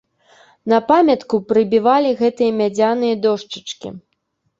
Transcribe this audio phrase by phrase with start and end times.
[0.71, 3.93] На памятку прыбівалі гэтыя мядзяныя дошчачкі.